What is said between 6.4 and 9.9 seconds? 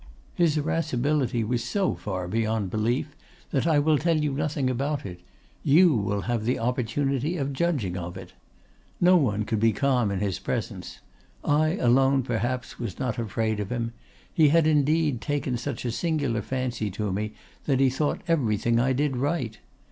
the opportunity of judging of it. No one could be